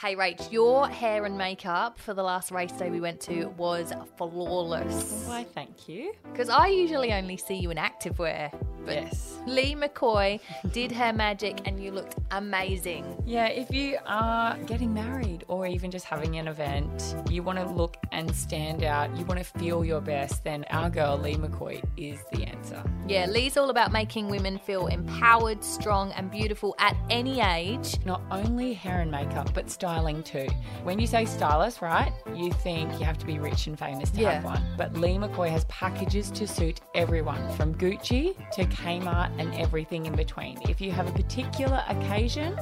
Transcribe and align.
Hey, 0.00 0.16
Rach, 0.16 0.50
your 0.50 0.88
hair 0.88 1.26
and 1.26 1.36
makeup 1.36 1.98
for 1.98 2.14
the 2.14 2.22
last 2.22 2.50
race 2.50 2.72
day 2.72 2.88
we 2.88 3.02
went 3.02 3.20
to 3.20 3.48
was 3.58 3.92
flawless. 4.16 5.24
Why, 5.26 5.44
thank 5.44 5.90
you. 5.90 6.14
Because 6.32 6.48
I 6.48 6.68
usually 6.68 7.12
only 7.12 7.36
see 7.36 7.56
you 7.56 7.70
in 7.70 7.76
activewear. 7.76 8.50
But 8.84 8.94
Yes. 8.94 9.38
Leigh 9.46 9.74
McCoy 9.74 10.38
did 10.72 10.92
her 10.92 11.12
magic 11.12 11.62
and 11.66 11.82
you 11.82 11.90
looked 11.92 12.16
amazing. 12.30 13.04
Yeah, 13.24 13.46
if 13.46 13.72
you 13.72 13.96
are 14.06 14.56
getting 14.66 14.92
married 14.92 15.44
or 15.48 15.66
even 15.66 15.90
just 15.90 16.04
having 16.04 16.36
an 16.36 16.46
event, 16.48 17.16
you 17.30 17.42
want 17.42 17.58
to 17.58 17.66
look 17.66 17.96
and 18.12 18.34
stand 18.34 18.82
out, 18.84 19.14
you 19.16 19.24
want 19.24 19.38
to 19.38 19.44
feel 19.58 19.84
your 19.84 20.00
best, 20.00 20.44
then 20.44 20.64
our 20.70 20.90
girl 20.90 21.16
Leigh 21.16 21.36
McCoy 21.36 21.82
is 21.96 22.18
the 22.32 22.44
answer. 22.44 22.82
Yeah, 23.08 23.26
Leigh's 23.26 23.56
all 23.56 23.70
about 23.70 23.92
making 23.92 24.28
women 24.28 24.58
feel 24.58 24.88
empowered, 24.88 25.64
strong, 25.64 26.12
and 26.12 26.30
beautiful 26.30 26.74
at 26.78 26.96
any 27.08 27.40
age. 27.40 27.96
Not 28.04 28.20
only 28.30 28.74
hair 28.74 29.00
and 29.00 29.10
makeup, 29.10 29.52
but 29.54 29.70
styling 29.70 30.22
too. 30.22 30.48
When 30.82 30.98
you 30.98 31.06
say 31.06 31.24
stylist, 31.24 31.80
right, 31.80 32.12
you 32.34 32.52
think 32.52 32.92
you 32.98 33.06
have 33.06 33.18
to 33.18 33.26
be 33.26 33.38
rich 33.38 33.66
and 33.66 33.78
famous 33.78 34.10
to 34.10 34.20
Yeah. 34.20 34.32
have 34.32 34.44
one. 34.44 34.62
But 34.76 34.94
Leigh 34.96 35.16
McCoy 35.16 35.48
has 35.50 35.64
packages 35.64 36.30
to 36.32 36.46
suit 36.46 36.80
everyone, 36.94 37.48
from 37.56 37.74
Gucci 37.74 38.34
to 38.52 38.64
Kmart 38.70 39.30
and 39.38 39.54
everything 39.54 40.06
in 40.06 40.14
between. 40.14 40.58
If 40.68 40.80
you 40.80 40.90
have 40.92 41.08
a 41.08 41.12
particular 41.12 41.82
occasion 41.88 42.58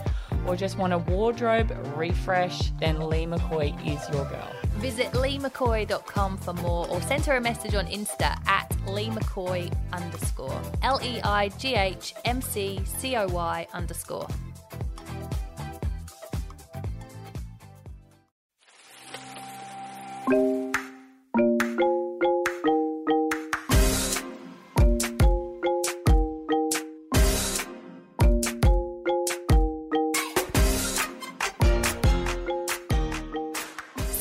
or 0.46 0.56
just 0.56 0.78
want 0.78 0.92
a 0.92 0.98
wardrobe 0.98 1.76
refresh, 1.96 2.70
then 2.80 3.00
Leigh 3.00 3.26
McCoy 3.26 3.74
is 3.86 4.08
your 4.14 4.24
girl. 4.24 4.50
Visit 4.78 5.12
leighmccoy.com 5.12 6.38
for 6.38 6.52
more 6.54 6.88
or 6.88 7.00
send 7.02 7.24
her 7.26 7.36
a 7.36 7.40
message 7.40 7.74
on 7.74 7.86
Insta 7.86 8.38
at 8.46 8.68
leighmccoy 8.86 9.72
underscore. 9.92 10.60
L 10.82 11.00
E 11.02 11.20
I 11.22 11.48
G 11.58 11.74
H 11.74 12.14
M 12.24 12.40
C 12.40 12.80
C 12.84 13.16
O 13.16 13.26
Y 13.28 13.66
underscore. 13.72 14.28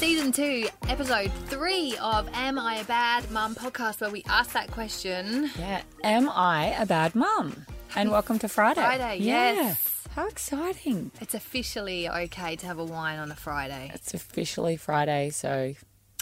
Season 0.08 0.32
2, 0.32 0.70
episode 0.88 1.30
3 1.48 1.98
of 2.02 2.30
Am 2.34 2.58
I 2.58 2.76
a 2.78 2.86
Bad 2.86 3.30
Mum 3.30 3.56
podcast, 3.56 4.00
where 4.00 4.10
we 4.10 4.24
ask 4.30 4.54
that 4.54 4.72
question. 4.72 5.52
Yeah. 5.60 5.82
Am 6.02 6.30
I 6.30 6.68
a 6.80 6.86
bad 6.86 7.14
mum? 7.14 7.66
And 7.94 8.10
welcome 8.10 8.40
to 8.40 8.48
Friday. 8.48 8.80
Friday, 8.80 9.18
Yeah. 9.18 9.52
yes. 9.52 10.08
How 10.16 10.30
exciting. 10.30 11.12
It's 11.20 11.34
officially 11.34 12.08
okay 12.08 12.56
to 12.56 12.66
have 12.68 12.80
a 12.80 12.86
wine 12.86 13.20
on 13.20 13.34
a 13.34 13.36
Friday. 13.36 13.92
It's 13.94 14.14
officially 14.14 14.78
Friday, 14.78 15.30
so 15.30 15.74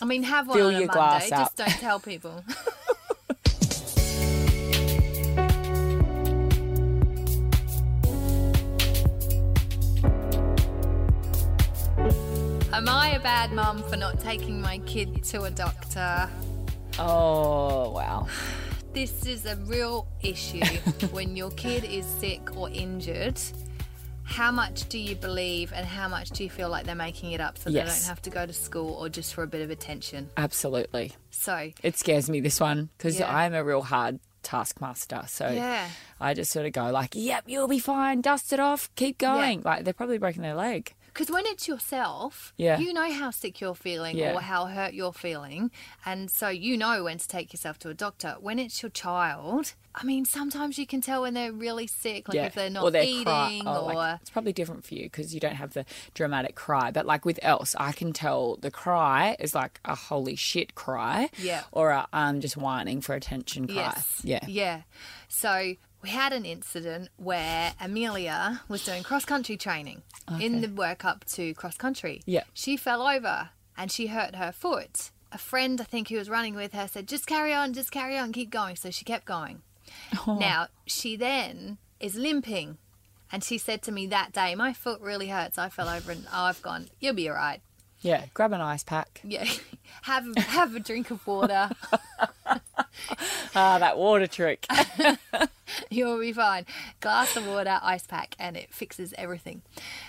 I 0.02 0.06
mean, 0.06 0.24
have 0.24 0.48
one 0.48 0.58
Fill 0.58 0.68
on 0.70 0.74
a 0.74 0.80
your 0.80 0.88
Monday, 0.88 1.28
glass 1.28 1.30
just 1.30 1.56
don't 1.56 1.70
tell 1.70 2.00
people. 2.00 2.44
Am 12.76 12.90
I 12.90 13.12
a 13.12 13.22
bad 13.22 13.54
mum 13.54 13.82
for 13.84 13.96
not 13.96 14.20
taking 14.20 14.60
my 14.60 14.80
kid 14.80 15.24
to 15.32 15.44
a 15.44 15.50
doctor? 15.50 16.30
oh 17.00 17.92
wow. 17.92 18.28
This 18.92 19.26
is 19.26 19.46
a 19.46 19.56
real 19.56 20.10
issue 20.22 20.60
when 21.12 21.38
your 21.38 21.52
kid 21.52 21.86
is 21.86 22.06
sick 22.06 22.58
or 22.58 22.70
injured. 22.70 23.40
How 24.24 24.52
much 24.52 24.90
do 24.90 25.00
you 25.00 25.16
believe 25.16 25.72
and 25.72 25.86
how 25.86 26.10
much 26.10 26.32
do 26.32 26.44
you 26.44 26.50
feel 26.50 26.68
like 26.68 26.86
they're 26.86 26.96
making 26.96 27.32
it 27.32 27.40
up 27.40 27.58
so 27.58 27.70
they 27.70 27.80
don't 27.80 28.04
have 28.08 28.22
to 28.24 28.30
go 28.30 28.46
to 28.46 28.52
school 28.52 28.92
or 28.96 29.08
just 29.08 29.34
for 29.34 29.44
a 29.44 29.48
bit 29.48 29.62
of 29.62 29.70
attention? 29.70 30.30
Absolutely. 30.36 31.14
So, 31.32 31.72
It 31.82 31.98
scares 31.98 32.30
me 32.30 32.42
this 32.42 32.60
one 32.60 32.90
because 32.98 33.18
Yeah. 33.18 33.34
I'm 33.34 33.54
a 33.54 33.64
real 33.64 33.84
hard 33.84 34.20
taskmaster. 34.44 35.24
So 35.28 35.48
yeah. 35.48 35.88
I 36.20 36.34
just 36.34 36.52
sort 36.52 36.66
of 36.66 36.74
go 36.74 36.92
like, 36.92 37.12
"Yep, 37.14 37.46
you'll 37.48 37.70
be 37.70 37.80
fine. 37.80 38.20
Dust 38.20 38.52
it 38.52 38.60
off. 38.60 38.94
Keep 38.96 39.18
going." 39.18 39.62
Like 39.64 39.86
they're 39.86 39.94
probably 39.94 40.18
breaking 40.18 40.42
their 40.42 40.56
leg. 40.56 40.94
Because 41.16 41.32
when 41.32 41.46
it's 41.46 41.66
yourself, 41.66 42.54
Yeah. 42.58 42.78
you 42.78 42.92
know 42.92 43.10
how 43.10 43.32
sick 43.32 43.62
you're 43.62 43.74
feeling 43.74 44.18
Yeah. 44.18 44.34
or 44.34 44.42
how 44.42 44.66
hurt 44.66 44.94
you're 44.94 45.14
feeling. 45.14 45.72
And 46.06 46.30
so 46.30 46.50
you 46.50 46.76
know 46.76 47.06
when 47.06 47.20
to 47.20 47.26
take 47.28 47.54
yourself 47.54 47.80
to 47.80 47.90
a 47.90 47.94
doctor. 47.94 48.36
When 48.42 48.60
it's 48.60 48.84
your 48.84 48.90
child, 48.90 49.76
I 49.96 50.04
mean, 50.04 50.26
sometimes 50.26 50.78
you 50.78 50.86
can 50.86 51.00
tell 51.00 51.22
when 51.22 51.34
they're 51.34 51.54
really 51.54 51.88
sick, 51.88 52.28
like 52.28 52.36
yeah. 52.36 52.48
if 52.48 52.56
they're 52.56 52.70
not 52.70 52.84
or 52.84 52.92
they're 52.92 53.04
eating 53.04 53.24
cry- 53.24 53.62
oh, 53.66 53.86
or. 53.86 53.94
like, 53.94 54.20
it's 54.24 54.30
probably 54.30 54.52
different 54.52 54.84
for 54.84 54.94
you 54.94 55.04
because 55.04 55.34
you 55.34 55.40
don't 55.40 55.56
have 55.56 55.72
the 55.74 55.86
dramatic 56.14 56.54
cry. 56.56 56.92
But 56.92 57.06
like 57.06 57.24
with 57.24 57.40
Else, 57.42 57.78
I 57.80 57.94
can 57.94 58.12
tell 58.12 58.58
the 58.58 58.70
cry 58.70 59.38
is 59.40 59.56
like 59.56 59.80
a 59.86 59.96
holy 59.96 60.36
shit 60.36 60.76
cry. 60.76 61.30
Yeah. 61.38 61.64
Or 61.72 61.92
a 61.92 62.10
I'm 62.12 62.42
just 62.42 62.58
whining 62.58 63.00
for 63.00 63.16
attention 63.16 63.68
cry. 63.68 63.76
Yes. 63.76 64.22
Yeah. 64.22 64.46
Yeah. 64.48 64.82
So 65.30 65.76
we 66.06 66.12
had 66.12 66.34
an 66.34 66.46
incident 66.46 67.10
where 67.18 67.74
Amelia 67.82 68.62
was 68.68 68.86
doing 68.86 69.02
cross 69.02 69.26
country 69.26 69.58
training 69.58 70.04
in 70.40 70.62
the 70.62 70.68
work 70.68 71.04
up 71.04 71.26
to 71.26 71.56
cross 71.56 71.78
country. 71.78 72.22
Yeah. 72.28 72.44
She 72.54 72.78
fell 72.78 73.08
over 73.08 73.50
and 73.76 73.92
she 73.92 74.06
hurt 74.06 74.36
her 74.36 74.52
foot. 74.52 75.10
A 75.32 75.40
friend, 75.40 75.82
I 75.82 75.84
think, 75.84 76.10
who 76.10 76.18
was 76.18 76.30
running 76.30 76.54
with 76.54 76.74
her 76.74 76.88
said, 76.88 77.08
just 77.08 77.26
carry 77.26 77.56
on, 77.56 77.74
just 77.74 77.92
carry 77.92 78.20
on, 78.20 78.34
keep 78.34 78.52
going. 78.52 78.76
So 78.76 78.92
she 78.92 79.04
kept 79.04 79.26
going. 79.26 79.64
Oh. 80.28 80.38
Now, 80.40 80.68
she 80.86 81.16
then 81.16 81.80
is 82.00 82.14
limping. 82.14 82.78
And 83.32 83.44
she 83.44 83.58
said 83.58 83.82
to 83.82 83.92
me 83.92 84.06
that 84.06 84.32
day, 84.32 84.54
My 84.54 84.74
foot 84.74 85.02
really 85.02 85.30
hurts. 85.30 85.58
I 85.58 85.70
fell 85.70 85.90
over 85.90 86.12
and 86.12 86.28
I've 86.32 86.62
gone, 86.62 86.90
You'll 87.00 87.16
be 87.16 87.30
all 87.30 87.36
right. 87.36 87.62
Yeah. 88.02 88.26
Grab 88.36 88.54
an 88.54 88.62
ice 88.62 88.84
pack. 88.84 89.22
Yeah. 89.24 89.46
have, 90.04 90.38
have 90.38 90.76
a 90.76 90.80
drink 90.80 91.10
of 91.10 91.26
water. 91.26 91.72
Ah, 93.58 93.80
that 93.80 93.98
water 93.98 94.28
trick. 94.28 94.66
You'll 95.90 96.20
be 96.20 96.34
fine. 96.34 96.66
Glass 97.00 97.36
of 97.36 97.48
water, 97.48 97.80
ice 97.82 98.06
pack, 98.06 98.36
and 98.40 98.58
it 98.58 98.74
fixes 98.74 99.14
everything. 99.18 99.62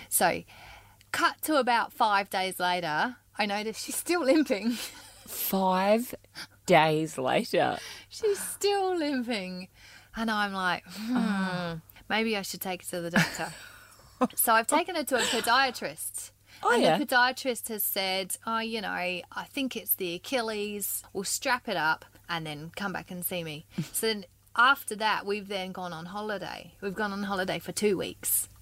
So, 0.09 0.43
cut 1.11 1.41
to 1.43 1.57
about 1.57 1.93
five 1.93 2.29
days 2.29 2.59
later, 2.59 3.17
I 3.37 3.45
noticed 3.45 3.85
she's 3.85 3.95
still 3.95 4.23
limping. 4.23 4.71
Five 5.27 6.15
days 6.65 7.17
later. 7.17 7.77
she's 8.07 8.39
still 8.39 8.97
limping. 8.97 9.67
And 10.15 10.31
I'm 10.31 10.53
like, 10.53 10.83
hmm, 10.87 11.79
maybe 12.09 12.37
I 12.37 12.43
should 12.43 12.61
take 12.61 12.81
her 12.83 12.97
to 12.97 13.01
the 13.01 13.11
doctor. 13.11 13.51
so, 14.35 14.53
I've 14.53 14.67
taken 14.67 14.95
her 14.95 15.03
to 15.03 15.17
a 15.17 15.19
podiatrist. 15.19 16.31
Oh, 16.63 16.73
and 16.73 16.81
yeah. 16.81 16.97
the 16.97 17.05
podiatrist 17.05 17.67
has 17.67 17.83
said, 17.83 18.37
oh, 18.47 18.59
you 18.59 18.81
know, 18.81 18.87
I 18.87 19.23
think 19.49 19.75
it's 19.75 19.95
the 19.95 20.15
Achilles. 20.15 21.03
We'll 21.13 21.25
strap 21.25 21.67
it 21.67 21.77
up 21.77 22.05
and 22.29 22.45
then 22.45 22.71
come 22.75 22.93
back 22.93 23.11
and 23.11 23.25
see 23.25 23.43
me. 23.43 23.65
so 23.93 24.07
then 24.07 24.25
after 24.57 24.95
that, 24.95 25.25
we've 25.25 25.47
then 25.47 25.71
gone 25.71 25.93
on 25.93 26.05
holiday. 26.07 26.73
We've 26.81 26.95
gone 26.95 27.11
on 27.13 27.23
holiday 27.23 27.59
for 27.59 27.71
two 27.71 27.97
weeks. 27.97 28.49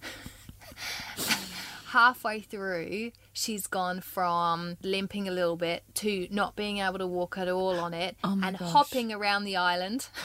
Halfway 1.88 2.42
through, 2.42 3.12
she's 3.32 3.68
gone 3.68 4.02
from 4.02 4.76
limping 4.82 5.28
a 5.30 5.32
little 5.32 5.56
bit 5.56 5.84
to 5.96 6.28
not 6.30 6.56
being 6.58 6.80
able 6.80 6.98
to 6.98 7.08
walk 7.08 7.38
at 7.38 7.48
all 7.48 7.80
on 7.80 7.94
it 7.94 8.18
Oh 8.24 8.38
and 8.44 8.58
gosh. 8.58 8.72
hopping 8.72 9.14
around 9.14 9.46
the 9.46 9.56
island. 9.58 10.08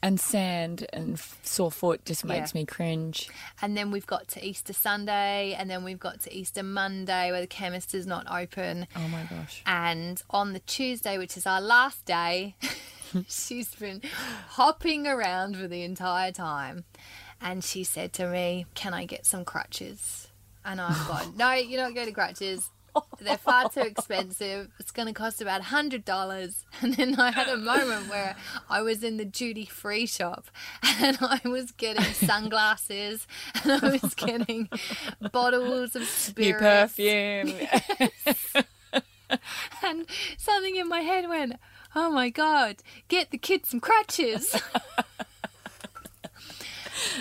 And 0.00 0.20
sand 0.20 0.86
and 0.92 1.18
sore 1.42 1.72
foot 1.72 2.04
just 2.04 2.24
makes 2.24 2.54
Yeah. 2.54 2.60
me 2.60 2.66
cringe. 2.66 3.28
And 3.60 3.76
then 3.76 3.90
we've 3.90 4.06
got 4.06 4.28
to 4.28 4.46
Easter 4.46 4.72
Sunday, 4.72 5.56
and 5.58 5.68
then 5.68 5.82
we've 5.82 5.98
got 5.98 6.20
to 6.20 6.32
Easter 6.32 6.62
Monday 6.62 7.32
where 7.32 7.40
the 7.40 7.48
chemist 7.48 7.96
is 7.96 8.06
not 8.06 8.24
open. 8.30 8.86
Oh 8.94 9.08
my 9.08 9.24
gosh. 9.24 9.60
And 9.66 10.22
on 10.30 10.52
the 10.52 10.60
Tuesday, 10.60 11.18
which 11.18 11.36
is 11.36 11.48
our 11.48 11.60
last 11.60 12.04
day, 12.04 12.54
she's 13.28 13.74
been 13.74 14.02
hopping 14.50 15.06
around 15.06 15.56
for 15.56 15.68
the 15.68 15.82
entire 15.82 16.32
time. 16.32 16.84
And 17.40 17.62
she 17.62 17.84
said 17.84 18.12
to 18.14 18.26
me, 18.26 18.66
Can 18.74 18.94
I 18.94 19.04
get 19.04 19.24
some 19.26 19.44
crutches? 19.44 20.28
And 20.64 20.80
I've 20.80 21.06
gone, 21.08 21.34
No, 21.36 21.52
you're 21.52 21.82
not 21.82 21.94
getting 21.94 22.14
crutches. 22.14 22.70
They're 23.20 23.38
far 23.38 23.68
too 23.68 23.82
expensive. 23.82 24.70
It's 24.80 24.90
going 24.90 25.06
to 25.06 25.14
cost 25.14 25.40
about 25.40 25.62
$100. 25.62 26.64
And 26.82 26.94
then 26.94 27.18
I 27.20 27.30
had 27.30 27.48
a 27.48 27.56
moment 27.56 28.08
where 28.08 28.34
I 28.68 28.82
was 28.82 29.04
in 29.04 29.18
the 29.18 29.24
duty 29.24 29.66
free 29.66 30.06
shop 30.06 30.46
and 30.82 31.18
I 31.20 31.40
was 31.44 31.70
getting 31.72 32.02
sunglasses 32.04 33.26
and 33.62 33.84
I 33.84 33.98
was 34.02 34.14
getting 34.14 34.68
bottles 35.32 35.94
of 35.94 36.02
New 36.02 36.06
spirits 36.06 36.94
perfume. 36.94 37.52
and 39.84 40.06
something 40.36 40.76
in 40.76 40.88
my 40.88 41.00
head 41.00 41.28
went, 41.28 41.54
"Oh 42.00 42.10
my 42.10 42.30
god, 42.30 42.76
get 43.08 43.30
the 43.30 43.38
kid 43.38 43.66
some 43.66 43.80
crutches." 43.80 44.54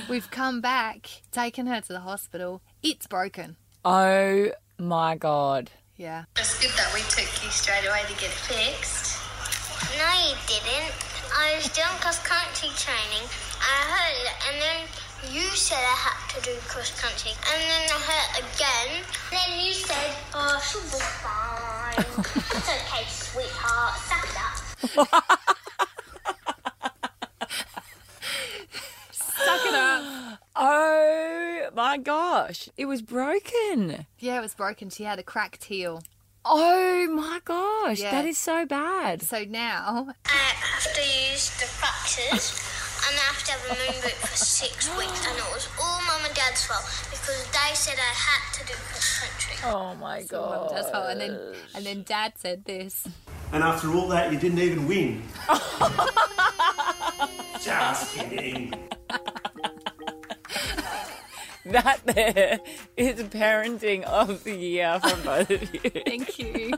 We've 0.09 0.29
come 0.29 0.59
back, 0.61 1.07
taken 1.31 1.65
her 1.67 1.81
to 1.81 1.93
the 1.93 2.01
hospital. 2.01 2.61
It's 2.83 3.07
broken. 3.07 3.55
oh 3.83 4.51
my 4.77 5.15
god. 5.15 5.71
Yeah. 5.95 6.25
It's 6.37 6.59
good 6.61 6.69
that 6.77 6.93
we 6.93 7.01
took 7.09 7.25
you 7.43 7.49
straight 7.49 7.87
away 7.89 8.01
to 8.05 8.13
get 8.21 8.29
it 8.29 8.37
fixed. 8.45 9.17
No, 9.97 10.05
you 10.29 10.35
didn't. 10.45 10.93
I 11.33 11.55
was 11.57 11.69
doing 11.73 11.89
cross 11.99 12.21
country 12.21 12.69
training. 12.77 13.25
I 13.57 13.77
heard 13.89 14.17
it, 14.29 14.37
and 14.47 14.55
then 14.61 14.85
you 15.33 15.41
said 15.57 15.81
I 15.81 15.97
had 15.97 16.29
to 16.37 16.41
do 16.45 16.53
cross 16.69 16.93
country, 17.01 17.31
and 17.33 17.57
then 17.61 17.89
I 17.89 17.97
heard 17.97 18.29
it 18.37 18.45
again. 18.45 19.01
Then 19.33 19.49
you 19.65 19.73
said 19.73 20.13
Oh, 20.33 20.61
she'll 20.61 20.85
be 20.85 21.01
fine. 21.01 21.97
it's 22.53 22.69
okay, 22.69 22.77
sweetheart. 22.77 22.96
Suck 24.79 24.97
it 24.97 25.13
up. 25.13 25.41
Suck 29.11 29.65
it 29.65 29.73
up. 29.73 30.39
Oh 30.55 31.69
my 31.75 31.97
gosh, 31.97 32.69
it 32.77 32.85
was 32.85 33.01
broken. 33.01 34.05
Yeah, 34.19 34.37
it 34.37 34.41
was 34.41 34.55
broken. 34.55 34.89
She 34.89 35.03
had 35.03 35.19
a 35.19 35.23
cracked 35.23 35.65
heel. 35.65 36.01
Oh 36.45 37.07
my 37.11 37.39
gosh, 37.43 37.99
Yeah. 37.99 38.11
that 38.11 38.25
is 38.25 38.37
so 38.37 38.65
bad. 38.65 39.21
So 39.21 39.43
now, 39.43 40.07
I 40.25 40.29
have 40.29 40.93
to 40.93 41.01
use 41.31 41.49
the 41.59 41.65
crutches. 41.79 42.63
And 43.07 43.15
I 43.15 43.19
have 43.31 43.43
to 43.45 43.51
have 43.51 43.63
a 43.65 43.91
moon 43.91 44.01
boot 44.01 44.11
for 44.13 44.35
six 44.35 44.89
weeks, 44.97 45.27
and 45.27 45.37
it 45.37 45.43
was 45.53 45.67
all 45.81 46.01
mum 46.07 46.25
and 46.25 46.33
dad's 46.33 46.65
fault 46.65 46.83
because 47.11 47.45
they 47.51 47.73
said 47.75 47.95
I 47.97 48.13
had 48.13 48.53
to 48.59 48.65
do 48.65 48.73
cross 48.73 49.19
country. 49.19 49.55
Oh 49.69 49.95
my 49.95 50.19
Mum 50.19 50.27
god. 50.29 50.69
does 50.71 50.91
well. 50.91 51.07
and 51.07 51.21
then 51.21 51.39
and 51.75 51.85
then 51.85 52.03
Dad 52.03 52.33
said 52.37 52.65
this. 52.65 53.07
And 53.51 53.63
after 53.63 53.91
all 53.93 54.07
that, 54.09 54.31
you 54.31 54.39
didn't 54.39 54.59
even 54.59 54.87
win. 54.87 55.23
Just 57.61 58.15
kidding. 58.15 58.73
That 61.65 61.99
there 62.05 62.59
is 62.95 63.21
parenting 63.23 64.03
of 64.03 64.43
the 64.43 64.55
year 64.55 64.99
from 65.01 65.21
both 65.23 65.49
of 65.49 65.73
you. 65.73 65.79
Thank 66.05 66.39
you. 66.39 66.73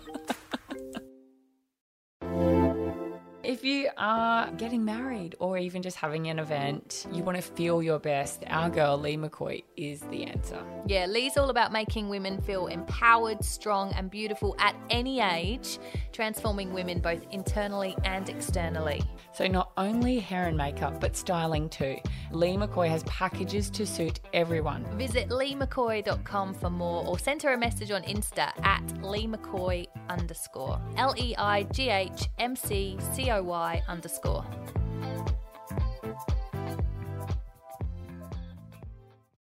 If 3.50 3.64
you 3.64 3.90
are 3.98 4.52
getting 4.52 4.86
married 4.86 5.34
or 5.40 5.58
even 5.58 5.82
just 5.82 5.98
having 5.98 6.28
an 6.28 6.38
event, 6.38 7.08
you 7.12 7.24
want 7.24 7.36
to 7.36 7.42
feel 7.42 7.82
your 7.82 7.98
best, 7.98 8.44
our 8.46 8.70
girl 8.70 8.96
Leigh 8.96 9.18
McCoy 9.18 9.64
is 9.76 10.02
the 10.12 10.26
answer. 10.26 10.64
Yeah, 10.86 11.08
Leigh's 11.08 11.36
all 11.36 11.50
about 11.50 11.72
making 11.72 12.10
women 12.10 12.40
feel 12.42 12.68
empowered, 12.68 13.44
strong, 13.44 13.92
and 13.94 14.12
beautiful 14.12 14.56
at 14.60 14.76
any 14.92 15.20
age, 15.20 15.80
transforming 16.12 16.74
women 16.74 17.00
both 17.00 17.26
internally 17.32 17.96
and 18.04 18.30
externally. 18.30 19.04
So, 19.34 19.48
not 19.48 19.72
only 19.78 20.20
hair 20.20 20.48
and 20.48 20.58
makeup, 20.58 21.00
but 21.00 21.16
styling 21.16 21.70
too. 21.70 21.98
Leigh 22.32 22.56
McCoy 22.56 22.90
has 22.90 23.04
packages 23.04 23.70
to 23.72 23.86
suit 23.86 24.20
everyone. 24.34 24.86
Visit 24.98 25.30
leighmccoy.com 25.30 26.54
for 26.54 26.70
more 26.70 27.06
or 27.06 27.20
send 27.20 27.42
her 27.44 27.54
a 27.54 27.58
message 27.58 27.92
on 27.92 28.04
Insta 28.04 28.52
at 28.66 28.86
leighmccoy 29.02 29.86
underscore. 30.10 30.80
L 30.98 31.14
E 31.18 31.36
I 31.38 31.64
G 31.64 31.90
H 31.90 32.28
M 32.38 32.56
C 32.56 32.98
C 33.14 33.32
O 33.32 33.44
Y 33.44 33.82
underscore. 33.88 34.46